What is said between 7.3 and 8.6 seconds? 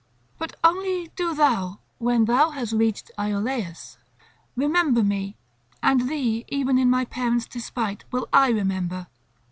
despite, will I